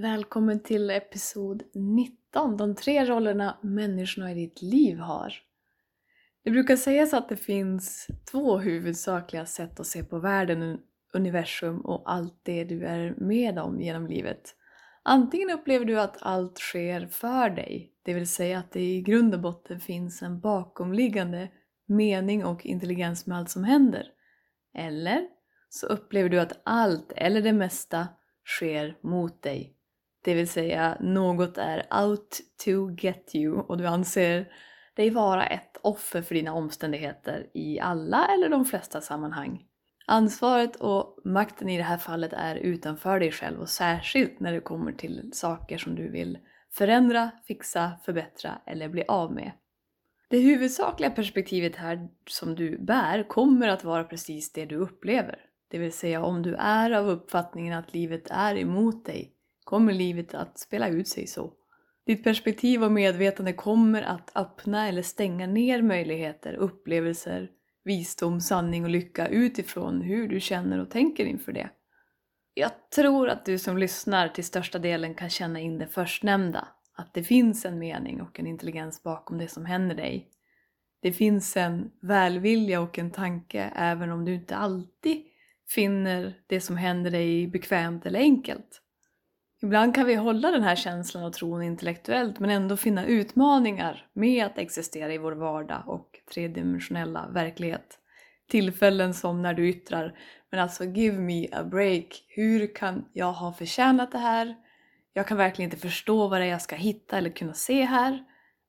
Välkommen 0.00 0.60
till 0.60 0.90
episod 0.90 1.62
19, 1.74 2.56
de 2.56 2.74
tre 2.74 3.04
rollerna 3.04 3.58
människorna 3.62 4.32
i 4.32 4.34
ditt 4.34 4.62
liv 4.62 4.98
har. 4.98 5.34
Det 6.44 6.50
brukar 6.50 6.76
sägas 6.76 7.14
att 7.14 7.28
det 7.28 7.36
finns 7.36 8.06
två 8.30 8.58
huvudsakliga 8.58 9.46
sätt 9.46 9.80
att 9.80 9.86
se 9.86 10.04
på 10.04 10.18
världen, 10.18 10.78
universum 11.12 11.80
och 11.80 12.12
allt 12.12 12.40
det 12.42 12.64
du 12.64 12.86
är 12.86 13.14
med 13.16 13.58
om 13.58 13.80
genom 13.80 14.06
livet. 14.06 14.54
Antingen 15.02 15.50
upplever 15.50 15.84
du 15.84 16.00
att 16.00 16.16
allt 16.20 16.58
sker 16.58 17.06
för 17.06 17.50
dig, 17.50 17.92
det 18.02 18.14
vill 18.14 18.28
säga 18.28 18.58
att 18.58 18.72
det 18.72 18.80
i 18.80 19.02
grund 19.02 19.34
och 19.34 19.40
botten 19.40 19.80
finns 19.80 20.22
en 20.22 20.40
bakomliggande 20.40 21.48
mening 21.86 22.44
och 22.44 22.66
intelligens 22.66 23.26
med 23.26 23.38
allt 23.38 23.50
som 23.50 23.64
händer. 23.64 24.06
Eller 24.74 25.28
så 25.68 25.86
upplever 25.86 26.28
du 26.28 26.40
att 26.40 26.60
allt, 26.64 27.12
eller 27.16 27.42
det 27.42 27.52
mesta, 27.52 28.08
sker 28.44 28.98
mot 29.02 29.42
dig 29.42 29.74
det 30.28 30.34
vill 30.34 30.48
säga 30.48 30.96
något 31.00 31.58
är 31.58 31.86
out 32.04 32.40
to 32.64 32.90
get 32.98 33.34
you 33.34 33.58
och 33.58 33.78
du 33.78 33.86
anser 33.86 34.48
dig 34.96 35.10
vara 35.10 35.46
ett 35.46 35.76
offer 35.82 36.22
för 36.22 36.34
dina 36.34 36.52
omständigheter 36.52 37.46
i 37.54 37.80
alla 37.80 38.26
eller 38.26 38.48
de 38.48 38.64
flesta 38.64 39.00
sammanhang. 39.00 39.62
Ansvaret 40.06 40.76
och 40.76 41.18
makten 41.24 41.68
i 41.68 41.76
det 41.76 41.82
här 41.82 41.96
fallet 41.96 42.32
är 42.32 42.56
utanför 42.56 43.20
dig 43.20 43.32
själv 43.32 43.60
och 43.60 43.68
särskilt 43.68 44.40
när 44.40 44.52
det 44.52 44.60
kommer 44.60 44.92
till 44.92 45.30
saker 45.32 45.78
som 45.78 45.94
du 45.94 46.10
vill 46.10 46.38
förändra, 46.72 47.30
fixa, 47.46 47.92
förbättra 48.04 48.58
eller 48.66 48.88
bli 48.88 49.04
av 49.08 49.32
med. 49.32 49.52
Det 50.30 50.38
huvudsakliga 50.38 51.10
perspektivet 51.10 51.76
här 51.76 52.08
som 52.26 52.54
du 52.54 52.78
bär 52.78 53.28
kommer 53.28 53.68
att 53.68 53.84
vara 53.84 54.04
precis 54.04 54.52
det 54.52 54.64
du 54.64 54.76
upplever. 54.76 55.38
Det 55.70 55.78
vill 55.78 55.92
säga 55.92 56.22
om 56.22 56.42
du 56.42 56.54
är 56.54 56.90
av 56.90 57.08
uppfattningen 57.08 57.78
att 57.78 57.94
livet 57.94 58.30
är 58.30 58.56
emot 58.56 59.04
dig 59.04 59.34
kommer 59.68 59.92
livet 59.92 60.34
att 60.34 60.58
spela 60.58 60.88
ut 60.88 61.08
sig 61.08 61.26
så. 61.26 61.52
Ditt 62.06 62.24
perspektiv 62.24 62.84
och 62.84 62.92
medvetande 62.92 63.52
kommer 63.52 64.02
att 64.02 64.32
öppna 64.34 64.88
eller 64.88 65.02
stänga 65.02 65.46
ner 65.46 65.82
möjligheter, 65.82 66.54
upplevelser, 66.54 67.50
visdom, 67.84 68.40
sanning 68.40 68.84
och 68.84 68.90
lycka 68.90 69.28
utifrån 69.28 70.00
hur 70.00 70.28
du 70.28 70.40
känner 70.40 70.78
och 70.78 70.90
tänker 70.90 71.24
inför 71.24 71.52
det. 71.52 71.70
Jag 72.54 72.90
tror 72.94 73.28
att 73.28 73.44
du 73.44 73.58
som 73.58 73.78
lyssnar 73.78 74.28
till 74.28 74.44
största 74.44 74.78
delen 74.78 75.14
kan 75.14 75.30
känna 75.30 75.60
in 75.60 75.78
det 75.78 75.86
förstnämnda, 75.86 76.68
att 76.96 77.14
det 77.14 77.24
finns 77.24 77.64
en 77.64 77.78
mening 77.78 78.22
och 78.22 78.40
en 78.40 78.46
intelligens 78.46 79.02
bakom 79.02 79.38
det 79.38 79.48
som 79.48 79.66
händer 79.66 79.94
dig. 79.94 80.28
Det 81.02 81.12
finns 81.12 81.56
en 81.56 81.90
välvilja 82.02 82.80
och 82.80 82.98
en 82.98 83.10
tanke 83.10 83.72
även 83.76 84.10
om 84.10 84.24
du 84.24 84.34
inte 84.34 84.56
alltid 84.56 85.22
finner 85.68 86.34
det 86.46 86.60
som 86.60 86.76
händer 86.76 87.10
dig 87.10 87.46
bekvämt 87.46 88.06
eller 88.06 88.20
enkelt. 88.20 88.82
Ibland 89.62 89.94
kan 89.94 90.06
vi 90.06 90.14
hålla 90.14 90.50
den 90.50 90.62
här 90.62 90.76
känslan 90.76 91.24
och 91.24 91.32
tron 91.32 91.62
intellektuellt 91.62 92.38
men 92.38 92.50
ändå 92.50 92.76
finna 92.76 93.06
utmaningar 93.06 94.06
med 94.12 94.46
att 94.46 94.58
existera 94.58 95.12
i 95.14 95.18
vår 95.18 95.32
vardag 95.32 95.82
och 95.86 96.20
tredimensionella 96.34 97.28
verklighet. 97.28 97.98
Tillfällen 98.48 99.14
som 99.14 99.42
när 99.42 99.54
du 99.54 99.68
yttrar 99.68 100.18
“men 100.50 100.60
alltså 100.60 100.84
give 100.84 101.18
me 101.18 101.48
a 101.52 101.64
break, 101.64 102.24
hur 102.28 102.74
kan 102.74 103.04
jag 103.12 103.32
ha 103.32 103.52
förtjänat 103.52 104.12
det 104.12 104.18
här? 104.18 104.56
Jag 105.12 105.26
kan 105.26 105.36
verkligen 105.36 105.70
inte 105.70 105.82
förstå 105.82 106.28
vad 106.28 106.40
det 106.40 106.46
är 106.46 106.50
jag 106.50 106.62
ska 106.62 106.76
hitta 106.76 107.18
eller 107.18 107.30
kunna 107.30 107.54
se 107.54 107.82
här. 107.82 108.24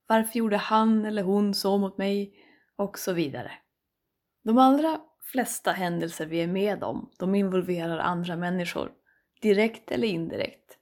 Varför 0.07 0.37
gjorde 0.37 0.57
han 0.57 1.05
eller 1.05 1.23
hon 1.23 1.53
så 1.53 1.77
mot 1.77 1.97
mig?” 1.97 2.33
och 2.75 2.99
så 2.99 3.13
vidare. 3.13 3.51
De 4.43 4.57
allra 4.57 4.99
flesta 5.31 5.71
händelser 5.71 6.25
vi 6.25 6.41
är 6.41 6.47
med 6.47 6.83
om, 6.83 7.11
de 7.19 7.35
involverar 7.35 7.97
andra 7.97 8.35
människor, 8.35 8.91
direkt 9.41 9.91
eller 9.91 10.07
indirekt. 10.07 10.78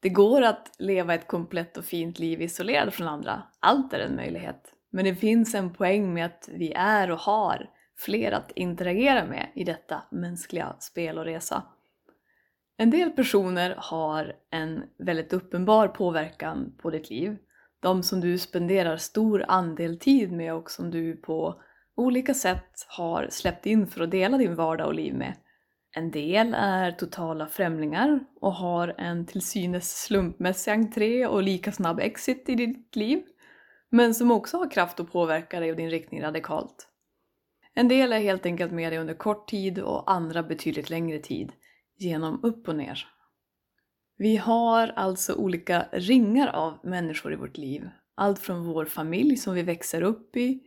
Det 0.00 0.08
går 0.08 0.42
att 0.42 0.74
leva 0.78 1.14
ett 1.14 1.26
komplett 1.26 1.76
och 1.76 1.84
fint 1.84 2.18
liv 2.18 2.42
isolerad 2.42 2.94
från 2.94 3.08
andra. 3.08 3.42
Allt 3.60 3.92
är 3.92 3.98
en 3.98 4.16
möjlighet. 4.16 4.72
Men 4.90 5.04
det 5.04 5.14
finns 5.14 5.54
en 5.54 5.72
poäng 5.72 6.14
med 6.14 6.26
att 6.26 6.48
vi 6.52 6.72
är 6.72 7.10
och 7.10 7.18
har 7.18 7.70
fler 7.96 8.32
att 8.32 8.50
interagera 8.50 9.24
med 9.24 9.48
i 9.54 9.64
detta 9.64 10.02
mänskliga 10.10 10.76
spel 10.78 11.18
och 11.18 11.24
resa. 11.24 11.62
En 12.76 12.90
del 12.90 13.10
personer 13.10 13.74
har 13.78 14.32
en 14.50 14.82
väldigt 14.98 15.32
uppenbar 15.32 15.88
påverkan 15.88 16.74
på 16.82 16.90
ditt 16.90 17.10
liv. 17.10 17.36
De 17.80 18.02
som 18.02 18.20
du 18.20 18.38
spenderar 18.38 18.96
stor 18.96 19.44
andel 19.48 19.98
tid 19.98 20.32
med 20.32 20.54
och 20.54 20.70
som 20.70 20.90
du 20.90 21.16
på 21.16 21.62
olika 21.94 22.34
sätt 22.34 22.86
har 22.88 23.28
släppt 23.30 23.66
in 23.66 23.86
för 23.86 24.00
att 24.00 24.10
dela 24.10 24.38
din 24.38 24.54
vardag 24.54 24.86
och 24.86 24.94
liv 24.94 25.14
med. 25.14 25.34
En 25.98 26.10
del 26.10 26.54
är 26.54 26.92
totala 26.92 27.46
främlingar 27.46 28.20
och 28.40 28.52
har 28.52 28.94
en 28.98 29.26
till 29.26 29.42
synes 29.42 30.02
slumpmässig 30.02 30.70
entré 30.70 31.26
och 31.26 31.42
lika 31.42 31.72
snabb 31.72 32.00
exit 32.00 32.48
i 32.48 32.54
ditt 32.54 32.96
liv, 32.96 33.22
men 33.90 34.14
som 34.14 34.30
också 34.30 34.56
har 34.56 34.70
kraft 34.70 35.00
att 35.00 35.12
påverka 35.12 35.60
dig 35.60 35.70
och 35.70 35.76
din 35.76 35.90
riktning 35.90 36.22
radikalt. 36.22 36.88
En 37.74 37.88
del 37.88 38.12
är 38.12 38.18
helt 38.18 38.46
enkelt 38.46 38.72
med 38.72 38.92
dig 38.92 38.98
under 38.98 39.14
kort 39.14 39.48
tid 39.48 39.78
och 39.78 40.10
andra 40.10 40.42
betydligt 40.42 40.90
längre 40.90 41.18
tid, 41.18 41.52
genom 41.96 42.44
upp 42.44 42.68
och 42.68 42.76
ner. 42.76 43.06
Vi 44.16 44.36
har 44.36 44.88
alltså 44.88 45.34
olika 45.34 45.88
ringar 45.92 46.48
av 46.48 46.78
människor 46.82 47.32
i 47.32 47.36
vårt 47.36 47.56
liv. 47.56 47.88
Allt 48.14 48.38
från 48.38 48.64
vår 48.64 48.84
familj 48.84 49.36
som 49.36 49.54
vi 49.54 49.62
växer 49.62 50.02
upp 50.02 50.36
i, 50.36 50.60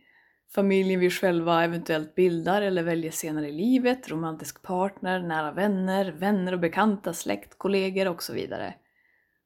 familjen 0.54 1.00
vi 1.00 1.10
själva 1.10 1.64
eventuellt 1.64 2.14
bildar 2.14 2.62
eller 2.62 2.82
väljer 2.82 3.10
senare 3.10 3.48
i 3.48 3.52
livet, 3.52 4.10
romantisk 4.10 4.62
partner, 4.62 5.20
nära 5.20 5.52
vänner, 5.52 6.12
vänner 6.12 6.52
och 6.52 6.60
bekanta, 6.60 7.12
släkt, 7.12 7.58
kollegor 7.58 8.08
och 8.08 8.22
så 8.22 8.32
vidare. 8.32 8.74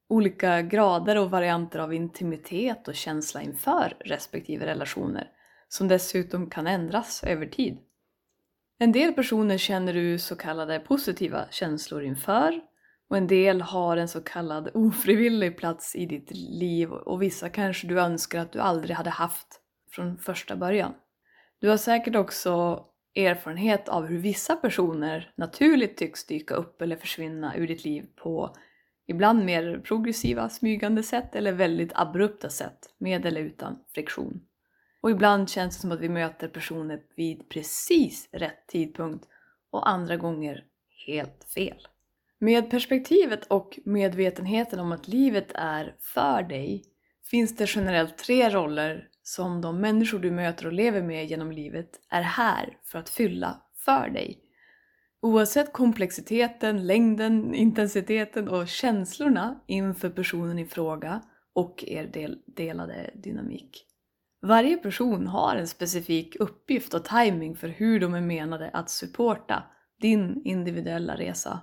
Olika 0.09 0.63
grader 0.63 1.19
och 1.19 1.31
varianter 1.31 1.79
av 1.79 1.95
intimitet 1.95 2.89
och 2.89 2.95
känsla 2.95 3.43
inför 3.43 3.97
respektive 4.01 4.67
relationer, 4.67 5.29
som 5.69 5.89
dessutom 5.89 6.51
kan 6.51 6.67
ändras 6.67 7.25
över 7.25 7.47
tid. 7.47 7.79
En 8.79 8.93
del 8.93 9.13
personer 9.13 9.59
känner 9.59 9.95
du 9.95 10.19
så 10.19 10.37
kallade 10.37 10.81
positiva 10.81 11.45
känslor 11.51 12.03
inför 12.03 12.61
och 13.09 13.17
en 13.17 13.27
del 13.27 13.61
har 13.61 13.97
en 13.97 14.09
så 14.09 14.21
kallad 14.21 14.71
ofrivillig 14.75 15.59
plats 15.59 15.97
i 15.97 16.07
ditt 16.07 16.31
liv 16.31 16.93
och 16.93 17.23
vissa 17.23 17.49
kanske 17.49 17.87
du 17.87 18.01
önskar 18.01 18.41
att 18.41 18.53
du 18.53 18.61
aldrig 18.61 18.97
hade 18.97 19.11
haft 19.11 19.63
från 19.91 20.19
första 20.19 20.57
början. 20.57 20.95
Du 21.59 21.69
har 21.69 21.77
säkert 21.77 22.17
också 22.17 22.85
erfarenhet 23.15 23.89
av 23.89 24.07
hur 24.07 24.19
vissa 24.19 24.57
personer 24.57 25.33
naturligt 25.37 25.97
tycks 25.97 26.27
dyka 26.27 26.55
upp 26.55 26.83
eller 26.83 26.97
försvinna 26.97 27.57
ur 27.57 27.67
ditt 27.67 27.85
liv 27.85 28.07
på 28.17 28.57
ibland 29.07 29.45
mer 29.45 29.81
progressiva, 29.85 30.49
smygande 30.49 31.03
sätt 31.03 31.35
eller 31.35 31.53
väldigt 31.53 31.93
abrupta 31.95 32.51
sätt, 32.51 32.79
med 32.99 33.27
eller 33.27 33.41
utan 33.41 33.79
friktion. 33.95 34.41
Och 35.01 35.11
ibland 35.11 35.51
känns 35.51 35.77
det 35.77 35.81
som 35.81 35.93
att 35.93 36.01
vi 36.01 36.09
möter 36.09 36.49
personer 36.49 37.03
vid 37.17 37.49
precis 37.49 38.29
rätt 38.33 38.67
tidpunkt 38.67 39.25
och 39.71 39.89
andra 39.89 40.17
gånger 40.17 40.65
helt 41.07 41.47
fel. 41.55 41.89
Med 42.39 42.71
perspektivet 42.71 43.47
och 43.47 43.79
medvetenheten 43.85 44.81
om 44.81 44.93
att 44.93 45.09
livet 45.09 45.53
är 45.55 45.95
för 46.01 46.43
dig 46.43 46.85
finns 47.31 47.57
det 47.57 47.67
generellt 47.69 48.19
tre 48.19 48.51
roller 48.51 49.09
som 49.29 49.61
de 49.61 49.81
människor 49.81 50.19
du 50.19 50.31
möter 50.31 50.67
och 50.67 50.73
lever 50.73 51.03
med 51.03 51.27
genom 51.27 51.53
livet 51.53 51.91
är 52.11 52.23
här 52.23 52.79
för 52.85 52.99
att 52.99 53.09
fylla 53.09 53.63
för 53.85 54.11
dig. 54.11 54.41
Oavsett 55.21 55.73
komplexiteten, 55.73 56.87
längden, 56.87 57.55
intensiteten 57.55 58.49
och 58.49 58.69
känslorna 58.69 59.61
inför 59.67 60.11
personen 60.11 60.59
i 60.59 60.67
fråga 60.67 61.23
och 61.53 61.85
er 61.87 62.07
del 62.07 62.39
delade 62.47 63.11
dynamik. 63.15 63.87
Varje 64.43 64.77
person 64.77 65.27
har 65.27 65.57
en 65.57 65.69
specifik 65.69 66.37
uppgift 66.37 66.95
och 66.95 67.05
timing 67.05 67.57
för 67.57 67.69
hur 67.69 68.01
de 68.01 68.15
är 68.15 68.21
menade 68.21 68.71
att 68.73 68.91
supporta 68.91 69.63
din 70.01 70.43
individuella 70.45 71.17
resa. 71.17 71.61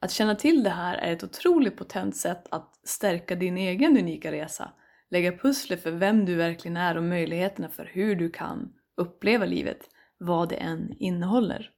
Att 0.00 0.10
känna 0.10 0.34
till 0.34 0.62
det 0.62 0.70
här 0.70 0.94
är 0.96 1.12
ett 1.12 1.24
otroligt 1.24 1.76
potent 1.76 2.16
sätt 2.16 2.46
att 2.50 2.80
stärka 2.84 3.34
din 3.34 3.56
egen 3.56 3.98
unika 3.98 4.32
resa, 4.32 4.72
lägga 5.10 5.32
pusslet 5.32 5.82
för 5.82 5.90
vem 5.90 6.24
du 6.24 6.34
verkligen 6.34 6.76
är 6.76 6.96
och 6.96 7.02
möjligheterna 7.02 7.68
för 7.68 7.90
hur 7.92 8.16
du 8.16 8.30
kan 8.30 8.72
uppleva 8.96 9.44
livet, 9.44 9.88
vad 10.18 10.48
det 10.48 10.56
än 10.56 10.92
innehåller. 10.98 11.70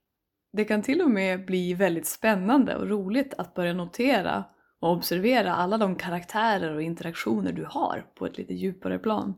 Det 0.52 0.64
kan 0.64 0.82
till 0.82 1.02
och 1.02 1.10
med 1.10 1.46
bli 1.46 1.74
väldigt 1.74 2.06
spännande 2.06 2.76
och 2.76 2.88
roligt 2.88 3.34
att 3.38 3.54
börja 3.54 3.72
notera 3.72 4.44
och 4.80 4.92
observera 4.92 5.54
alla 5.54 5.78
de 5.78 5.96
karaktärer 5.96 6.74
och 6.74 6.82
interaktioner 6.82 7.52
du 7.52 7.64
har 7.64 8.06
på 8.14 8.26
ett 8.26 8.38
lite 8.38 8.54
djupare 8.54 8.98
plan. 8.98 9.34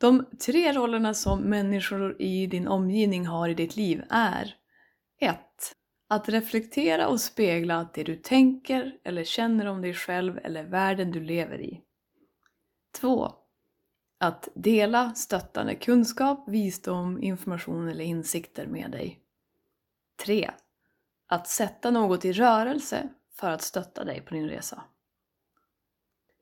De 0.00 0.26
tre 0.46 0.72
rollerna 0.72 1.14
som 1.14 1.40
människor 1.40 2.22
i 2.22 2.46
din 2.46 2.68
omgivning 2.68 3.26
har 3.26 3.48
i 3.48 3.54
ditt 3.54 3.76
liv 3.76 4.02
är 4.10 4.54
1. 5.20 5.38
Att 6.08 6.28
reflektera 6.28 7.08
och 7.08 7.20
spegla 7.20 7.88
det 7.94 8.02
du 8.02 8.16
tänker 8.16 8.92
eller 9.04 9.24
känner 9.24 9.66
om 9.66 9.82
dig 9.82 9.94
själv 9.94 10.38
eller 10.38 10.64
världen 10.64 11.10
du 11.10 11.20
lever 11.20 11.60
i. 11.60 11.85
2. 13.00 13.32
Att 14.18 14.48
dela 14.54 15.14
stöttande 15.14 15.74
kunskap, 15.74 16.44
visdom, 16.48 17.22
information 17.22 17.88
eller 17.88 18.04
insikter 18.04 18.66
med 18.66 18.90
dig. 18.90 19.20
3. 20.24 20.50
Att 21.28 21.48
sätta 21.48 21.90
något 21.90 22.24
i 22.24 22.32
rörelse 22.32 23.08
för 23.34 23.50
att 23.50 23.62
stötta 23.62 24.04
dig 24.04 24.20
på 24.20 24.34
din 24.34 24.48
resa. 24.48 24.82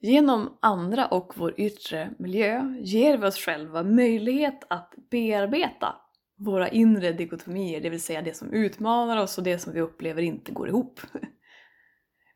Genom 0.01 0.59
andra 0.61 1.06
och 1.06 1.33
vår 1.37 1.61
yttre 1.61 2.11
miljö 2.19 2.75
ger 2.81 3.19
vi 3.19 3.27
oss 3.27 3.39
själva 3.39 3.83
möjlighet 3.83 4.65
att 4.69 4.95
bearbeta 5.11 5.97
våra 6.37 6.69
inre 6.69 7.12
dikotomier, 7.12 7.81
det 7.81 7.91
vill 7.91 8.03
säga 8.03 8.23
det 8.23 8.37
som 8.37 8.53
utmanar 8.53 9.23
oss 9.23 9.39
och 9.39 9.45
det 9.45 9.59
som 9.59 9.73
vi 9.73 9.81
upplever 9.81 10.23
inte 10.23 10.53
går 10.53 10.69
ihop. 10.69 11.01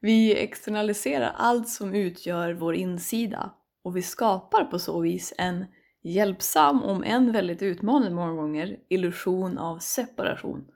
Vi 0.00 0.38
externaliserar 0.38 1.32
allt 1.36 1.68
som 1.68 1.94
utgör 1.94 2.52
vår 2.52 2.74
insida 2.74 3.50
och 3.88 3.96
vi 3.96 4.02
skapar 4.02 4.64
på 4.64 4.78
så 4.78 5.00
vis 5.00 5.34
en 5.38 5.64
hjälpsam, 6.02 6.82
om 6.82 7.04
än 7.04 7.32
väldigt 7.32 7.62
utmanande 7.62 8.10
många 8.10 8.32
gånger, 8.32 8.78
illusion 8.88 9.58
av 9.58 9.78
separation 9.78 10.68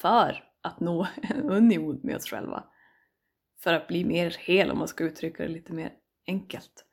för 0.00 0.44
att 0.62 0.80
nå 0.80 1.06
en 1.22 1.50
union 1.50 2.00
med 2.02 2.16
oss 2.16 2.26
själva. 2.26 2.64
För 3.62 3.72
att 3.74 3.88
bli 3.88 4.04
mer 4.04 4.36
hel 4.38 4.70
om 4.70 4.78
man 4.78 4.88
ska 4.88 5.04
uttrycka 5.04 5.42
det 5.42 5.48
lite 5.48 5.72
mer 5.72 5.92
enkelt. 6.26 6.84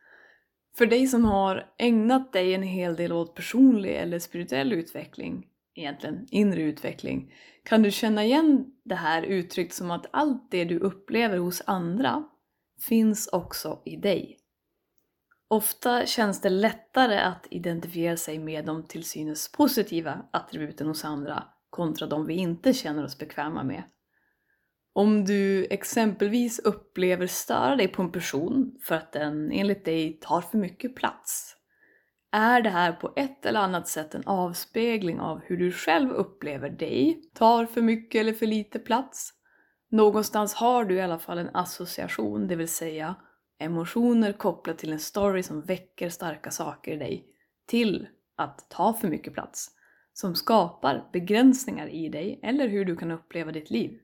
För 0.78 0.86
dig 0.86 1.08
som 1.08 1.26
har 1.26 1.74
ägnat 1.78 2.34
dig 2.34 2.54
en 2.54 2.64
hel 2.64 2.96
del 2.96 3.12
åt 3.12 3.36
personlig 3.36 3.96
eller 3.96 4.20
spirituell 4.20 4.74
utveckling, 4.74 5.48
egentligen 5.76 6.28
inre 6.32 6.62
utveckling, 6.62 7.34
kan 7.64 7.82
du 7.82 7.92
känna 7.92 8.24
igen 8.24 8.66
det 8.84 8.96
här 8.96 9.24
uttryckt 9.24 9.74
som 9.74 9.92
att 9.92 10.06
allt 10.12 10.52
det 10.52 10.66
du 10.66 10.80
upplever 10.80 11.38
hos 11.38 11.64
andra 11.66 12.24
finns 12.88 13.28
också 13.28 13.82
i 13.86 13.96
dig. 13.96 14.40
Ofta 15.56 16.06
känns 16.06 16.42
det 16.42 16.50
lättare 16.50 17.18
att 17.18 17.48
identifiera 17.52 18.18
sig 18.18 18.40
med 18.40 18.66
de 18.66 18.88
till 18.88 19.04
synes 19.04 19.52
positiva 19.52 20.26
attributen 20.34 20.88
hos 20.88 21.06
andra 21.06 21.44
kontra 21.70 22.08
de 22.08 22.26
vi 22.26 22.34
inte 22.34 22.74
känner 22.74 23.04
oss 23.04 23.18
bekväma 23.18 23.64
med. 23.64 23.84
Om 24.94 25.26
du 25.26 25.66
exempelvis 25.70 26.60
upplever 26.60 27.28
störa 27.28 27.76
dig 27.76 27.88
på 27.88 28.02
en 28.02 28.12
person 28.12 28.80
för 28.84 28.96
att 28.96 29.12
den 29.12 29.52
enligt 29.52 29.86
dig 29.86 30.20
tar 30.22 30.42
för 30.42 30.58
mycket 30.58 30.96
plats, 30.96 31.56
är 32.32 32.62
det 32.62 32.70
här 32.70 32.92
på 32.92 33.14
ett 33.16 33.46
eller 33.46 33.60
annat 33.60 33.88
sätt 33.88 34.16
en 34.16 34.28
avspegling 34.28 35.20
av 35.20 35.42
hur 35.44 35.58
du 35.58 35.72
själv 35.72 36.12
upplever 36.12 36.70
dig, 36.70 37.22
tar 37.34 37.66
för 37.66 37.82
mycket 37.82 38.20
eller 38.20 38.34
för 38.34 38.46
lite 38.46 38.80
plats? 38.80 39.34
Någonstans 39.92 40.54
har 40.54 40.86
du 40.86 40.96
i 40.96 41.02
alla 41.02 41.20
fall 41.20 41.38
en 41.38 41.56
association, 41.56 42.48
det 42.48 42.56
vill 42.56 42.68
säga 42.68 43.16
emotioner 43.60 44.34
kopplat 44.34 44.78
till 44.78 44.94
en 44.94 45.00
story 45.00 45.44
som 45.44 45.62
väcker 45.62 46.10
starka 46.10 46.52
saker 46.52 46.92
i 46.92 46.98
dig, 46.98 47.26
till 47.68 48.08
att 48.38 48.70
ta 48.70 48.94
för 48.94 49.08
mycket 49.08 49.34
plats, 49.34 49.72
som 50.14 50.36
skapar 50.36 51.10
begränsningar 51.14 51.88
i 51.88 52.10
dig 52.10 52.40
eller 52.44 52.68
hur 52.68 52.86
du 52.86 52.96
kan 52.96 53.12
uppleva 53.12 53.52
ditt 53.52 53.70
liv. 53.70 54.00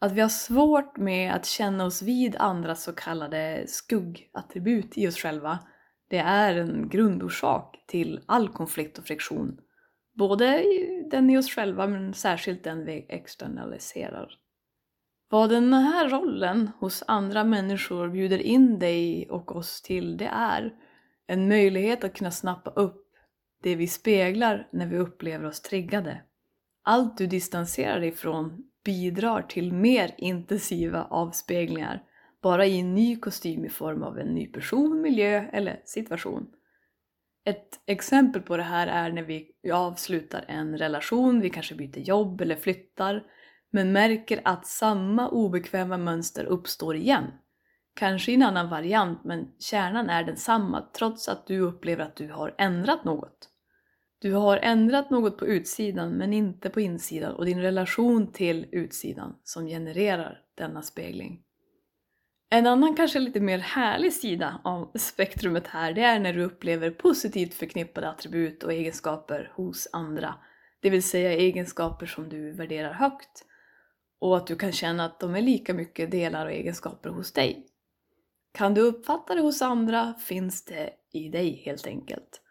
Att 0.00 0.12
vi 0.12 0.20
har 0.20 0.28
svårt 0.28 0.96
med 0.96 1.34
att 1.34 1.46
känna 1.46 1.84
oss 1.84 2.02
vid 2.02 2.36
andras 2.36 2.82
så 2.82 2.92
kallade 2.92 3.64
skuggattribut 3.66 4.98
i 4.98 5.08
oss 5.08 5.16
själva, 5.16 5.58
det 6.08 6.18
är 6.18 6.54
en 6.54 6.88
grundorsak 6.88 7.84
till 7.86 8.20
all 8.26 8.48
konflikt 8.48 8.98
och 8.98 9.04
friktion. 9.04 9.60
Både 10.14 10.64
den 11.10 11.30
i 11.30 11.38
oss 11.38 11.50
själva 11.50 11.86
men 11.86 12.14
särskilt 12.14 12.64
den 12.64 12.84
vi 12.84 13.06
externaliserar. 13.08 14.39
Vad 15.32 15.50
den 15.50 15.72
här 15.72 16.08
rollen 16.08 16.70
hos 16.78 17.04
andra 17.06 17.44
människor 17.44 18.08
bjuder 18.08 18.38
in 18.38 18.78
dig 18.78 19.28
och 19.30 19.56
oss 19.56 19.82
till, 19.82 20.16
det 20.16 20.30
är 20.32 20.74
en 21.26 21.48
möjlighet 21.48 22.04
att 22.04 22.14
kunna 22.14 22.30
snappa 22.30 22.70
upp 22.70 23.06
det 23.62 23.74
vi 23.74 23.86
speglar 23.86 24.68
när 24.72 24.86
vi 24.86 24.98
upplever 24.98 25.46
oss 25.46 25.60
triggade. 25.60 26.22
Allt 26.82 27.18
du 27.18 27.26
distanserar 27.26 28.00
dig 28.00 28.08
ifrån 28.08 28.64
bidrar 28.84 29.42
till 29.42 29.72
mer 29.72 30.14
intensiva 30.18 31.04
avspeglingar, 31.04 32.02
bara 32.42 32.66
i 32.66 32.80
en 32.80 32.94
ny 32.94 33.16
kostym 33.16 33.64
i 33.64 33.68
form 33.68 34.02
av 34.02 34.18
en 34.18 34.34
ny 34.34 34.46
person, 34.46 35.00
miljö 35.00 35.44
eller 35.52 35.80
situation. 35.84 36.46
Ett 37.44 37.80
exempel 37.86 38.42
på 38.42 38.56
det 38.56 38.62
här 38.62 38.86
är 38.86 39.12
när 39.12 39.22
vi 39.22 39.50
avslutar 39.72 40.44
en 40.48 40.78
relation, 40.78 41.40
vi 41.40 41.50
kanske 41.50 41.74
byter 41.74 41.98
jobb 41.98 42.40
eller 42.40 42.56
flyttar, 42.56 43.24
men 43.70 43.92
märker 43.92 44.40
att 44.44 44.66
samma 44.66 45.28
obekväma 45.28 45.96
mönster 45.96 46.44
uppstår 46.44 46.96
igen. 46.96 47.24
Kanske 47.94 48.32
i 48.32 48.34
en 48.34 48.42
annan 48.42 48.68
variant, 48.68 49.24
men 49.24 49.48
kärnan 49.58 50.10
är 50.10 50.24
densamma 50.24 50.88
trots 50.98 51.28
att 51.28 51.46
du 51.46 51.60
upplever 51.60 52.04
att 52.04 52.16
du 52.16 52.32
har 52.32 52.54
ändrat 52.58 53.04
något. 53.04 53.48
Du 54.18 54.32
har 54.32 54.56
ändrat 54.56 55.10
något 55.10 55.38
på 55.38 55.46
utsidan 55.46 56.10
men 56.10 56.32
inte 56.32 56.70
på 56.70 56.80
insidan 56.80 57.34
och 57.34 57.44
din 57.44 57.62
relation 57.62 58.32
till 58.32 58.66
utsidan 58.72 59.36
som 59.44 59.66
genererar 59.66 60.38
denna 60.54 60.82
spegling. 60.82 61.42
En 62.50 62.66
annan 62.66 62.96
kanske 62.96 63.18
lite 63.18 63.40
mer 63.40 63.58
härlig 63.58 64.12
sida 64.12 64.60
av 64.64 64.90
spektrumet 64.94 65.66
här 65.66 65.92
det 65.92 66.02
är 66.02 66.20
när 66.20 66.32
du 66.32 66.42
upplever 66.42 66.90
positivt 66.90 67.54
förknippade 67.54 68.08
attribut 68.08 68.62
och 68.62 68.72
egenskaper 68.72 69.52
hos 69.54 69.88
andra. 69.92 70.34
Det 70.80 70.90
vill 70.90 71.02
säga 71.02 71.32
egenskaper 71.32 72.06
som 72.06 72.28
du 72.28 72.52
värderar 72.52 72.92
högt 72.92 73.44
och 74.20 74.36
att 74.36 74.46
du 74.46 74.56
kan 74.56 74.72
känna 74.72 75.04
att 75.04 75.20
de 75.20 75.34
är 75.34 75.42
lika 75.42 75.74
mycket 75.74 76.10
delar 76.10 76.46
och 76.46 76.52
egenskaper 76.52 77.10
hos 77.10 77.32
dig. 77.32 77.66
Kan 78.52 78.74
du 78.74 78.80
uppfatta 78.80 79.34
det 79.34 79.40
hos 79.40 79.62
andra 79.62 80.14
finns 80.14 80.64
det 80.64 80.90
i 81.12 81.28
dig 81.28 81.62
helt 81.64 81.86
enkelt. 81.86 82.42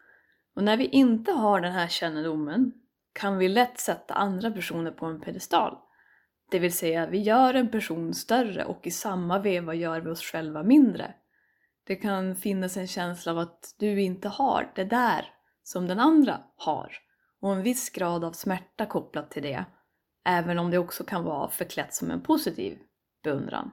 Och 0.56 0.64
när 0.64 0.78
vi 0.78 0.86
inte 0.86 1.32
har 1.32 1.62
den 1.62 1.72
här 1.72 1.88
kännedomen 1.88 2.74
kan 3.14 3.38
vi 3.38 3.48
lätt 3.48 3.80
sätta 3.80 4.14
andra 4.14 4.52
personer 4.52 4.92
på 4.92 5.06
en 5.06 5.22
pedestal. 5.22 5.78
Det 6.52 6.60
vill 6.60 6.74
säga, 6.74 7.06
vi 7.06 7.22
gör 7.22 7.54
en 7.54 7.72
person 7.72 8.14
större 8.14 8.66
och 8.66 8.88
i 8.88 8.92
samma 8.92 9.40
veva 9.40 9.74
gör 9.74 10.00
vi 10.00 10.10
oss 10.10 10.22
själva 10.22 10.64
mindre. 10.64 11.14
Det 11.84 11.96
kan 11.96 12.36
finnas 12.36 12.78
en 12.78 12.88
känsla 12.88 13.32
av 13.32 13.38
att 13.38 13.76
du 13.78 14.02
inte 14.02 14.28
har 14.28 14.72
det 14.76 14.84
där 14.84 15.26
som 15.64 15.88
den 15.88 16.00
andra 16.00 16.40
har 16.56 16.92
och 17.40 17.54
en 17.54 17.64
viss 17.64 17.90
grad 17.90 18.24
av 18.24 18.32
smärta 18.32 18.86
kopplat 18.86 19.32
till 19.32 19.44
det, 19.44 19.66
även 20.26 20.60
om 20.60 20.72
det 20.72 20.78
också 20.78 21.04
kan 21.04 21.24
vara 21.24 21.50
förklätt 21.50 21.94
som 21.94 22.12
en 22.12 22.22
positiv 22.22 22.78
beundran. 23.24 23.72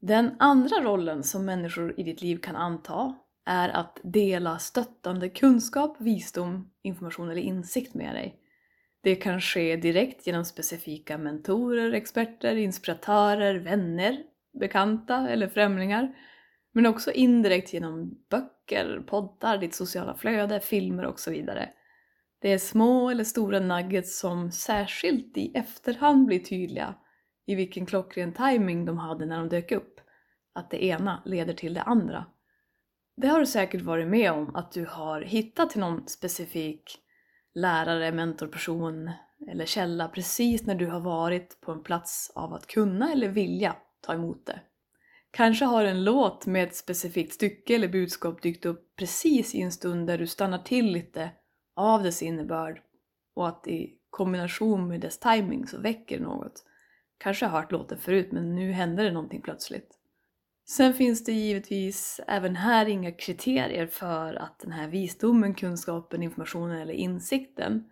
Den 0.00 0.36
andra 0.38 0.76
rollen 0.80 1.22
som 1.22 1.44
människor 1.44 2.00
i 2.00 2.02
ditt 2.02 2.22
liv 2.22 2.36
kan 2.36 2.56
anta 2.56 3.14
är 3.46 3.68
att 3.68 4.00
dela 4.02 4.58
stöttande 4.58 5.28
kunskap, 5.28 5.96
visdom, 6.00 6.70
information 6.82 7.30
eller 7.30 7.42
insikt 7.42 7.94
med 7.94 8.14
dig. 8.14 8.38
Det 9.02 9.14
kan 9.14 9.40
ske 9.40 9.76
direkt 9.76 10.26
genom 10.26 10.44
specifika 10.44 11.18
mentorer, 11.18 11.92
experter, 11.92 12.56
inspiratörer, 12.56 13.54
vänner, 13.54 14.18
bekanta 14.60 15.28
eller 15.28 15.48
främlingar. 15.48 16.14
Men 16.72 16.86
också 16.86 17.12
indirekt 17.12 17.72
genom 17.72 18.24
böcker, 18.30 19.04
poddar, 19.06 19.58
ditt 19.58 19.74
sociala 19.74 20.14
flöde, 20.14 20.60
filmer 20.60 21.04
och 21.04 21.20
så 21.20 21.30
vidare. 21.30 21.68
Det 22.42 22.52
är 22.52 22.58
små 22.58 23.10
eller 23.10 23.24
stora 23.24 23.60
nuggets 23.60 24.18
som 24.18 24.50
särskilt 24.50 25.36
i 25.36 25.52
efterhand 25.54 26.26
blir 26.26 26.38
tydliga 26.38 26.94
i 27.46 27.54
vilken 27.54 27.86
klockren 27.86 28.32
timing 28.32 28.84
de 28.84 28.98
hade 28.98 29.26
när 29.26 29.38
de 29.38 29.48
dök 29.48 29.72
upp. 29.72 30.00
Att 30.54 30.70
det 30.70 30.84
ena 30.84 31.22
leder 31.24 31.54
till 31.54 31.74
det 31.74 31.82
andra. 31.82 32.26
Det 33.16 33.28
har 33.28 33.40
du 33.40 33.46
säkert 33.46 33.80
varit 33.80 34.08
med 34.08 34.32
om, 34.32 34.56
att 34.56 34.72
du 34.72 34.86
har 34.86 35.20
hittat 35.20 35.70
till 35.70 35.80
någon 35.80 36.08
specifik 36.08 36.98
lärare, 37.54 38.12
mentorperson, 38.12 39.10
eller 39.50 39.66
källa 39.66 40.08
precis 40.08 40.66
när 40.66 40.74
du 40.74 40.86
har 40.86 41.00
varit 41.00 41.60
på 41.60 41.72
en 41.72 41.82
plats 41.82 42.32
av 42.34 42.54
att 42.54 42.66
kunna 42.66 43.12
eller 43.12 43.28
vilja 43.28 43.76
ta 44.00 44.14
emot 44.14 44.46
det. 44.46 44.60
Kanske 45.30 45.64
har 45.64 45.84
en 45.84 46.04
låt 46.04 46.46
med 46.46 46.64
ett 46.64 46.76
specifikt 46.76 47.34
stycke 47.34 47.74
eller 47.74 47.88
budskap 47.88 48.42
dykt 48.42 48.66
upp 48.66 48.96
precis 48.96 49.54
i 49.54 49.60
en 49.60 49.72
stund 49.72 50.06
där 50.06 50.18
du 50.18 50.26
stannar 50.26 50.58
till 50.58 50.92
lite 50.92 51.30
av 51.76 52.02
dess 52.02 52.22
innebörd 52.22 52.82
och 53.34 53.48
att 53.48 53.66
i 53.66 53.94
kombination 54.10 54.88
med 54.88 55.00
dess 55.00 55.18
timing 55.18 55.66
så 55.66 55.78
väcker 55.78 56.20
något. 56.20 56.64
Kanske 57.18 57.46
har 57.46 57.60
hört 57.60 57.72
låten 57.72 57.98
förut 57.98 58.32
men 58.32 58.54
nu 58.54 58.72
händer 58.72 59.04
det 59.04 59.12
någonting 59.12 59.42
plötsligt. 59.42 59.98
Sen 60.68 60.94
finns 60.94 61.24
det 61.24 61.32
givetvis 61.32 62.20
även 62.26 62.56
här 62.56 62.86
inga 62.86 63.12
kriterier 63.12 63.86
för 63.86 64.34
att 64.34 64.58
den 64.58 64.72
här 64.72 64.88
visdomen, 64.88 65.54
kunskapen, 65.54 66.22
informationen 66.22 66.80
eller 66.80 66.94
insikten 66.94 67.84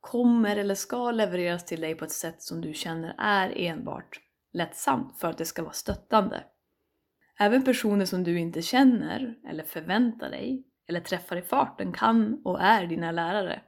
kommer 0.00 0.56
eller 0.56 0.74
ska 0.74 1.10
levereras 1.10 1.64
till 1.64 1.80
dig 1.80 1.94
på 1.94 2.04
ett 2.04 2.12
sätt 2.12 2.42
som 2.42 2.60
du 2.60 2.74
känner 2.74 3.14
är 3.18 3.52
enbart 3.56 4.20
lättsamt 4.52 5.18
för 5.18 5.28
att 5.28 5.38
det 5.38 5.44
ska 5.44 5.62
vara 5.62 5.72
stöttande. 5.72 6.44
Även 7.38 7.64
personer 7.64 8.04
som 8.04 8.24
du 8.24 8.38
inte 8.38 8.62
känner 8.62 9.34
eller 9.48 9.64
förväntar 9.64 10.30
dig 10.30 10.64
eller 10.88 11.00
träffar 11.00 11.36
i 11.36 11.42
farten 11.42 11.92
kan 11.92 12.40
och 12.44 12.60
är 12.62 12.86
dina 12.86 13.12
lärare. 13.12 13.62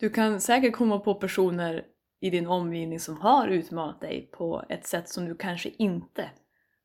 Du 0.00 0.10
kan 0.10 0.40
säkert 0.40 0.74
komma 0.74 0.98
på 0.98 1.14
personer 1.14 1.84
i 2.20 2.30
din 2.30 2.46
omgivning 2.46 3.00
som 3.00 3.20
har 3.20 3.48
utmanat 3.48 4.00
dig 4.00 4.30
på 4.32 4.64
ett 4.68 4.86
sätt 4.86 5.08
som 5.08 5.24
du 5.24 5.34
kanske 5.34 5.70
inte 5.78 6.30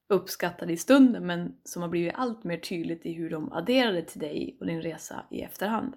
uppskattade 0.10 0.74
i 0.74 0.78
stunden 0.78 1.26
men 1.26 1.56
som 1.64 1.82
har 1.82 1.90
blivit 1.90 2.14
allt 2.16 2.44
mer 2.44 2.58
tydligt 2.58 3.06
i 3.06 3.14
hur 3.14 3.30
de 3.30 3.52
adderade 3.52 4.02
till 4.02 4.20
dig 4.20 4.58
och 4.60 4.66
din 4.66 4.82
resa 4.82 5.26
i 5.32 5.42
efterhand. 5.42 5.94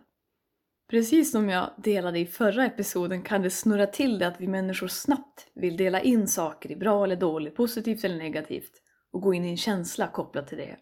Precis 0.90 1.32
som 1.32 1.48
jag 1.48 1.70
delade 1.76 2.18
i 2.18 2.26
förra 2.26 2.66
episoden 2.66 3.22
kan 3.22 3.42
det 3.42 3.50
snurra 3.50 3.86
till 3.86 4.18
det 4.18 4.26
att 4.26 4.40
vi 4.40 4.48
människor 4.48 4.88
snabbt 4.88 5.46
vill 5.54 5.76
dela 5.76 6.00
in 6.00 6.28
saker 6.28 6.70
i 6.70 6.76
bra 6.76 7.04
eller 7.04 7.16
dåligt, 7.16 7.56
positivt 7.56 8.04
eller 8.04 8.16
negativt 8.16 8.72
och 9.12 9.20
gå 9.20 9.34
in 9.34 9.44
i 9.44 9.50
en 9.50 9.56
känsla 9.56 10.08
kopplat 10.08 10.48
till 10.48 10.58
det. 10.58 10.76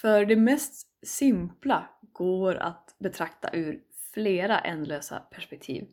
För 0.00 0.24
det 0.24 0.36
mest 0.36 0.88
simpla 1.06 1.88
går 2.12 2.54
att 2.54 2.96
betrakta 2.98 3.50
ur 3.52 3.80
flera 4.14 4.58
ändlösa 4.58 5.18
perspektiv. 5.18 5.88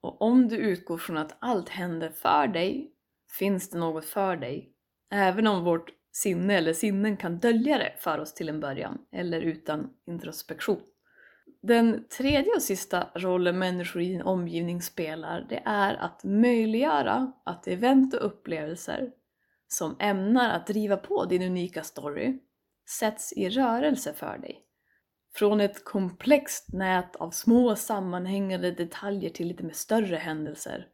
Och 0.00 0.22
om 0.22 0.48
du 0.48 0.56
utgår 0.56 0.98
från 0.98 1.16
att 1.16 1.36
allt 1.38 1.68
händer 1.68 2.08
för 2.10 2.46
dig, 2.46 2.92
finns 3.38 3.70
det 3.70 3.78
något 3.78 4.04
för 4.04 4.36
dig. 4.36 4.72
Även 5.10 5.46
om 5.46 5.64
vårt 5.64 5.90
sinne 6.12 6.54
eller 6.54 6.72
sinnen 6.72 7.16
kan 7.16 7.38
dölja 7.38 7.78
det 7.78 7.94
för 7.98 8.18
oss 8.18 8.34
till 8.34 8.48
en 8.48 8.60
början, 8.60 8.98
eller 9.12 9.40
utan 9.40 9.90
introspektion. 10.06 10.80
Den 11.62 12.04
tredje 12.08 12.54
och 12.56 12.62
sista 12.62 13.08
rollen 13.14 13.58
människor 13.58 14.02
i 14.02 14.08
din 14.08 14.22
omgivning 14.22 14.82
spelar, 14.82 15.46
det 15.48 15.62
är 15.64 15.94
att 15.94 16.24
möjliggöra 16.24 17.32
att 17.44 17.68
event 17.68 18.14
och 18.14 18.26
upplevelser 18.26 19.12
som 19.68 19.96
ämnar 19.98 20.50
att 20.56 20.66
driva 20.66 20.96
på 20.96 21.24
din 21.24 21.42
unika 21.42 21.82
story 21.82 22.38
sätts 22.98 23.32
i 23.32 23.48
rörelse 23.48 24.12
för 24.12 24.38
dig. 24.38 24.62
Från 25.34 25.60
ett 25.60 25.84
komplext 25.84 26.72
nät 26.72 27.16
av 27.16 27.30
små 27.30 27.76
sammanhängande 27.76 28.70
detaljer 28.70 29.30
till 29.30 29.48
lite 29.48 29.64
mer 29.64 29.72
större 29.72 30.16
händelser. 30.16 30.86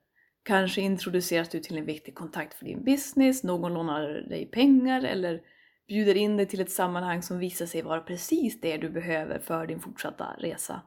Kanske 0.42 0.80
introduceras 0.80 1.48
du 1.48 1.60
till 1.60 1.78
en 1.78 1.84
viktig 1.84 2.14
kontakt 2.14 2.54
för 2.54 2.64
din 2.64 2.84
business, 2.84 3.44
någon 3.44 3.74
lånar 3.74 4.08
dig 4.08 4.46
pengar 4.46 5.04
eller 5.04 5.40
bjuder 5.88 6.14
in 6.14 6.36
dig 6.36 6.46
till 6.46 6.60
ett 6.60 6.70
sammanhang 6.70 7.22
som 7.22 7.38
visar 7.38 7.66
sig 7.66 7.82
vara 7.82 8.00
precis 8.00 8.60
det 8.60 8.76
du 8.76 8.90
behöver 8.90 9.38
för 9.38 9.66
din 9.66 9.80
fortsatta 9.80 10.36
resa. 10.38 10.82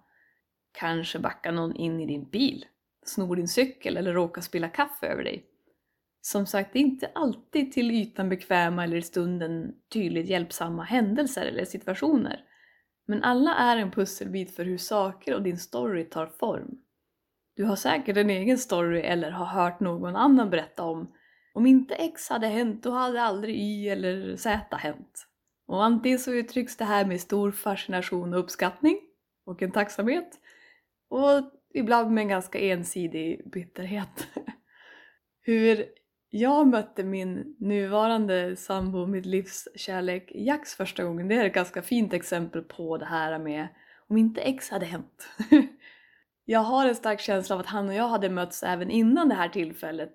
Kanske 0.72 1.20
backar 1.20 1.52
någon 1.52 1.76
in 1.76 2.00
i 2.00 2.06
din 2.06 2.30
bil, 2.30 2.66
snor 3.06 3.36
din 3.36 3.48
cykel 3.48 3.98
eller 3.98 4.14
råkar 4.14 4.42
spilla 4.42 4.70
kaffe 4.70 5.08
över 5.08 5.24
dig. 5.24 5.51
Som 6.22 6.46
sagt, 6.46 6.74
det 6.74 6.80
är 6.80 6.82
inte 6.82 7.12
alltid 7.16 7.72
till 7.72 7.92
ytan 7.92 8.30
bekväma 8.30 8.84
eller 8.84 8.98
i 8.98 9.02
stunden 9.02 9.74
tydligt 9.94 10.28
hjälpsamma 10.28 10.84
händelser 10.84 11.46
eller 11.46 11.66
situationer. 11.66 12.44
Men 13.08 13.24
alla 13.24 13.56
är 13.56 13.78
en 13.78 13.92
pusselbit 13.92 14.56
för 14.56 14.66
hur 14.66 14.78
saker 14.78 15.36
och 15.36 15.44
din 15.44 15.58
story 15.58 16.10
tar 16.10 16.28
form. 16.28 16.78
Du 17.56 17.64
har 17.64 17.76
säkert 17.76 18.18
en 18.18 18.30
egen 18.30 18.58
story 18.58 19.00
eller 19.00 19.32
har 19.32 19.46
hört 19.46 19.80
någon 19.80 20.16
annan 20.16 20.50
berätta 20.50 20.84
om 20.84 21.14
om 21.54 21.66
inte 21.66 21.96
X 21.96 22.30
hade 22.30 22.48
hänt, 22.48 22.84
då 22.84 22.92
hade 22.92 23.22
aldrig 23.22 23.56
Y 23.56 23.90
eller 23.90 24.36
Z 24.36 24.76
hänt. 24.76 25.28
Och 25.68 25.84
antingen 25.84 26.20
så 26.20 26.32
uttrycks 26.34 26.78
det 26.78 26.86
här 26.86 27.06
med 27.06 27.22
stor 27.22 27.52
fascination 27.52 28.34
och 28.34 28.40
uppskattning 28.40 29.00
och 29.46 29.62
en 29.62 29.72
tacksamhet 29.72 30.40
och 31.10 31.52
ibland 31.74 32.12
med 32.12 32.22
en 32.22 32.28
ganska 32.28 32.60
ensidig 32.60 33.52
bitterhet. 33.52 34.28
Hur 35.42 35.86
jag 36.34 36.68
mötte 36.68 37.04
min 37.04 37.56
nuvarande 37.60 38.56
sambo, 38.56 39.06
mitt 39.06 39.26
livs 39.26 39.68
kärlek, 39.76 40.32
Jax 40.36 40.76
första 40.76 41.04
gången, 41.04 41.28
det 41.28 41.36
är 41.36 41.46
ett 41.46 41.54
ganska 41.54 41.82
fint 41.82 42.14
exempel 42.14 42.62
på 42.62 42.98
det 42.98 43.06
här 43.06 43.40
med 43.40 43.68
om 44.08 44.18
inte 44.18 44.42
X 44.42 44.70
hade 44.70 44.86
hänt. 44.86 45.30
jag 46.46 46.60
har 46.60 46.88
en 46.88 46.96
stark 46.96 47.20
känsla 47.20 47.56
av 47.56 47.60
att 47.60 47.68
han 47.68 47.90
och 47.90 47.96
jag 47.96 48.08
hade 48.08 48.30
mötts 48.30 48.64
även 48.64 48.92
innan 48.92 49.30
det 49.30 49.36
här 49.36 49.50
tillfället, 49.50 50.10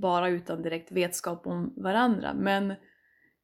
bara 0.00 0.28
utan 0.28 0.62
direkt 0.62 0.92
vetskap 0.92 1.46
om 1.46 1.74
varandra. 1.76 2.34
Men 2.34 2.74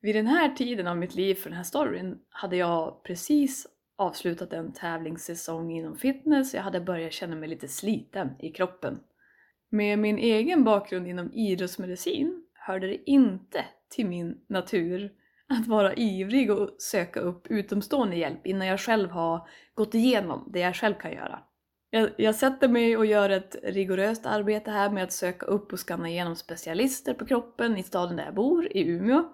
vid 0.01 0.15
den 0.15 0.27
här 0.27 0.49
tiden 0.55 0.87
av 0.87 0.97
mitt 0.97 1.15
liv 1.15 1.35
för 1.35 1.51
den 1.51 1.57
här 1.57 1.65
storyn 1.65 2.19
hade 2.31 2.57
jag 2.57 3.03
precis 3.03 3.67
avslutat 3.97 4.53
en 4.53 4.73
tävlingssäsong 4.73 5.73
inom 5.73 5.97
fitness, 5.97 6.55
jag 6.55 6.63
hade 6.63 6.81
börjat 6.81 7.13
känna 7.13 7.37
mig 7.37 7.49
lite 7.49 7.69
sliten 7.69 8.31
i 8.39 8.51
kroppen. 8.51 9.01
Med 9.71 9.99
min 9.99 10.19
egen 10.19 10.65
bakgrund 10.65 11.07
inom 11.07 11.33
idrottsmedicin 11.33 12.43
hörde 12.55 12.87
det 12.87 13.11
inte 13.11 13.65
till 13.89 14.07
min 14.07 14.41
natur 14.49 15.13
att 15.49 15.67
vara 15.67 15.95
ivrig 15.95 16.51
och 16.51 16.71
söka 16.79 17.21
upp 17.21 17.47
utomstående 17.51 18.17
hjälp 18.17 18.47
innan 18.47 18.67
jag 18.67 18.81
själv 18.81 19.11
har 19.11 19.49
gått 19.75 19.95
igenom 19.95 20.49
det 20.53 20.61
jag 20.61 20.77
själv 20.77 20.95
kan 20.95 21.13
göra. 21.13 21.43
Jag, 21.91 22.11
jag 22.17 22.35
sätter 22.35 22.69
mig 22.69 22.97
och 22.97 23.07
gör 23.07 23.31
ett 23.31 23.57
rigoröst 23.63 24.27
arbete 24.27 24.71
här 24.71 24.91
med 24.91 25.05
att 25.05 25.13
söka 25.13 25.47
upp 25.47 25.73
och 25.73 25.89
skanna 25.89 26.09
igenom 26.09 26.37
specialister 26.37 27.15
på 27.15 27.27
kroppen 27.27 27.77
i 27.77 27.83
staden 27.83 28.17
där 28.17 28.25
jag 28.25 28.35
bor, 28.35 28.77
i 28.77 28.89
Umeå. 28.89 29.25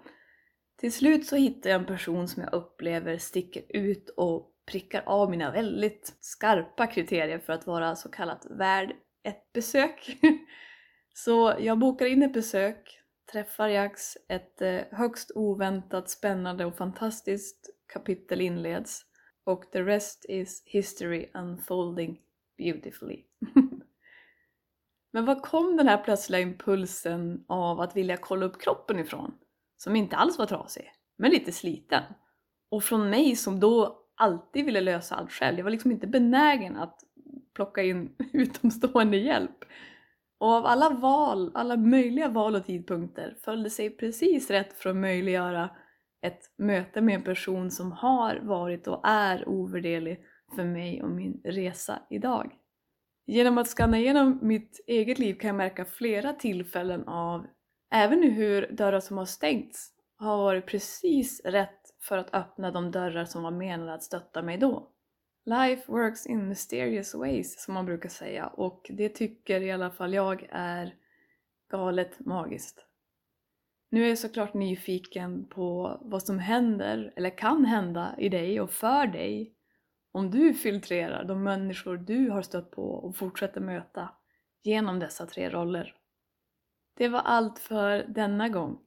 Till 0.81 0.93
slut 0.93 1.27
så 1.27 1.37
hittar 1.37 1.71
jag 1.71 1.81
en 1.81 1.87
person 1.87 2.29
som 2.29 2.43
jag 2.43 2.55
upplever 2.55 3.19
sticker 3.19 3.63
ut 3.69 4.09
och 4.17 4.49
prickar 4.71 5.03
av 5.07 5.31
mina 5.31 5.53
väldigt 5.53 6.17
skarpa 6.21 6.87
kriterier 6.87 7.39
för 7.39 7.53
att 7.53 7.67
vara 7.67 7.97
så 7.97 8.09
kallat 8.09 8.47
värd 8.51 8.93
ett 9.23 9.53
besök. 9.53 10.19
Så 11.15 11.55
jag 11.59 11.79
bokar 11.79 12.07
in 12.07 12.23
ett 12.23 12.33
besök, 12.33 13.01
träffar 13.33 13.69
Jax, 13.69 14.17
ett 14.29 14.63
eh, 14.63 14.81
högst 14.91 15.31
oväntat 15.35 16.11
spännande 16.11 16.65
och 16.65 16.77
fantastiskt 16.77 17.71
kapitel 17.93 18.41
inleds 18.41 19.05
och 19.45 19.73
the 19.73 19.83
rest 19.83 20.27
is 20.29 20.63
history 20.67 21.31
unfolding 21.35 22.21
beautifully. 22.59 23.25
Men 25.13 25.25
var 25.25 25.41
kom 25.41 25.77
den 25.77 25.89
här 25.89 26.05
plötsliga 26.05 26.41
impulsen 26.41 27.45
av 27.49 27.81
att 27.81 27.97
vilja 27.97 28.17
kolla 28.17 28.47
upp 28.47 28.61
kroppen 28.61 28.99
ifrån? 28.99 29.35
Som 29.77 29.97
inte 29.97 30.17
alls 30.17 30.39
var 30.39 30.47
trasig, 30.47 30.93
men 31.19 31.31
lite 31.31 31.53
sliten. 31.53 32.03
Och 32.71 32.85
från 32.85 33.11
mig 33.11 33.37
som 33.37 33.61
då 33.61 34.03
alltid 34.15 34.65
ville 34.65 34.81
lösa 34.81 35.15
allt 35.15 35.33
själv. 35.33 35.59
Jag 35.59 35.65
var 35.65 35.71
liksom 35.71 35.91
inte 35.91 36.07
benägen 36.07 36.77
att 36.77 37.01
plocka 37.55 37.83
in 37.83 38.17
utomstående 38.33 39.17
hjälp. 39.17 39.65
Och 40.39 40.49
av 40.49 40.67
alla 40.67 40.91
val, 40.91 41.51
alla 41.55 41.77
möjliga 41.77 42.29
val 42.29 42.55
och 42.55 42.67
tidpunkter 42.67 43.37
föll 43.45 43.63
det 43.63 43.71
sig 43.71 43.91
precis 43.91 44.51
rätt 44.51 44.73
för 44.73 44.91
att 44.91 44.97
möjliggöra 44.97 45.71
ett 46.23 46.51
möte 46.59 47.01
med 47.01 47.15
en 47.15 47.23
person 47.23 47.71
som 47.71 47.93
har 47.93 48.41
varit 48.43 48.87
och 48.87 49.01
är 49.05 49.49
ovärderlig 49.49 50.21
för 50.55 50.65
mig 50.65 51.03
och 51.03 51.11
min 51.11 51.41
resa 51.45 52.03
idag. 52.11 52.53
Genom 53.27 53.59
att 53.59 53.69
skanna 53.69 53.99
igenom 53.99 54.39
mitt 54.43 54.85
eget 54.87 55.19
liv 55.19 55.35
kan 55.35 55.49
jag 55.49 55.57
märka 55.57 55.85
flera 55.85 56.33
tillfällen 56.33 57.09
av, 57.09 57.47
även 57.91 58.23
hur 58.23 58.73
dörrar 58.73 59.01
som 59.01 59.19
har 59.19 59.25
stängts 59.25 59.91
har 60.17 60.37
varit 60.37 60.67
precis 60.67 61.41
rätt 61.45 61.81
för 62.03 62.19
att 62.19 62.35
öppna 62.35 62.71
de 62.71 62.91
dörrar 62.91 63.25
som 63.25 63.43
var 63.43 63.51
menade 63.51 63.95
att 63.95 64.03
stötta 64.03 64.43
mig 64.43 64.59
då. 64.59 64.92
Life 65.45 65.93
works 65.93 66.27
in 66.27 66.49
mysterious 66.49 67.15
ways 67.15 67.63
som 67.63 67.75
man 67.75 67.87
brukar 67.87 68.09
säga 68.09 68.47
och 68.47 68.87
det 68.91 69.09
tycker 69.09 69.61
i 69.61 69.71
alla 69.71 69.91
fall 69.91 70.15
jag 70.15 70.47
är 70.51 70.95
galet 71.71 72.21
magiskt. 72.21 72.87
Nu 73.91 74.05
är 74.05 74.09
jag 74.09 74.19
såklart 74.19 74.55
nyfiken 74.55 75.49
på 75.49 75.99
vad 76.03 76.23
som 76.23 76.39
händer 76.39 77.13
eller 77.17 77.39
kan 77.39 77.65
hända 77.65 78.15
i 78.19 78.29
dig 78.29 78.61
och 78.61 78.71
för 78.71 79.07
dig 79.07 79.55
om 80.13 80.31
du 80.31 80.55
filtrerar 80.55 81.25
de 81.25 81.43
människor 81.43 81.97
du 81.97 82.31
har 82.31 82.43
stött 82.43 82.71
på 82.71 82.83
och 82.83 83.17
fortsätter 83.17 83.61
möta 83.61 84.09
genom 84.63 84.99
dessa 84.99 85.27
tre 85.27 85.51
roller. 85.51 85.95
Det 86.95 87.09
var 87.09 87.21
allt 87.21 87.59
för 87.59 88.05
denna 88.09 88.49
gång. 88.49 88.79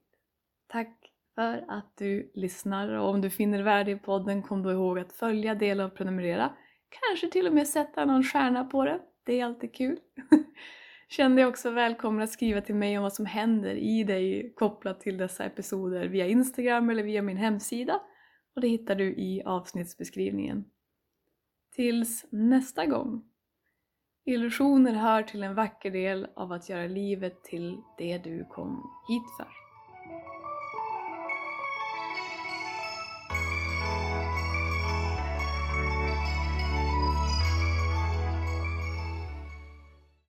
Tack 0.66 1.05
för 1.36 1.64
att 1.68 1.96
du 1.96 2.30
lyssnar 2.34 2.88
och 2.88 3.08
om 3.08 3.20
du 3.20 3.30
finner 3.30 3.62
värde 3.62 3.90
i 3.90 3.96
podden 3.96 4.42
kom 4.42 4.62
då 4.62 4.72
ihåg 4.72 4.98
att 4.98 5.12
följa, 5.12 5.54
dela 5.54 5.84
och 5.84 5.94
prenumerera. 5.94 6.52
Kanske 6.88 7.28
till 7.28 7.46
och 7.46 7.52
med 7.52 7.68
sätta 7.68 8.04
någon 8.04 8.22
stjärna 8.22 8.64
på 8.64 8.84
det. 8.84 9.00
Det 9.24 9.40
är 9.40 9.44
alltid 9.44 9.74
kul. 9.74 9.98
Känn 11.08 11.36
dig 11.36 11.46
också 11.46 11.70
välkommen 11.70 12.22
att 12.22 12.30
skriva 12.30 12.60
till 12.60 12.74
mig 12.74 12.98
om 12.98 13.02
vad 13.02 13.12
som 13.12 13.26
händer 13.26 13.74
i 13.74 14.04
dig 14.04 14.52
kopplat 14.56 15.00
till 15.00 15.16
dessa 15.16 15.44
episoder 15.44 16.08
via 16.08 16.26
Instagram 16.26 16.90
eller 16.90 17.02
via 17.02 17.22
min 17.22 17.36
hemsida 17.36 18.00
och 18.54 18.60
det 18.60 18.68
hittar 18.68 18.94
du 18.94 19.04
i 19.04 19.42
avsnittsbeskrivningen. 19.44 20.64
Tills 21.74 22.26
nästa 22.30 22.86
gång! 22.86 23.24
Illusioner 24.24 24.92
hör 24.92 25.22
till 25.22 25.42
en 25.42 25.54
vacker 25.54 25.90
del 25.90 26.26
av 26.36 26.52
att 26.52 26.68
göra 26.68 26.86
livet 26.86 27.44
till 27.44 27.76
det 27.98 28.18
du 28.18 28.44
kom 28.50 28.90
hit 29.08 29.36
för. 29.36 29.65